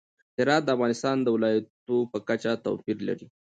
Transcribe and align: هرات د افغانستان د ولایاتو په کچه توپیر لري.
هرات 0.37 0.61
د 0.65 0.69
افغانستان 0.75 1.15
د 1.21 1.27
ولایاتو 1.35 1.97
په 2.11 2.17
کچه 2.27 2.51
توپیر 2.65 2.97
لري. 3.07 3.27